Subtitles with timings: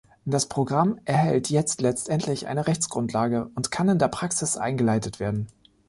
[0.25, 5.45] Das Programm erhält jetzt letztendlich eine Rechtsgrundlage und kann in der Praxis eingeleitet werden.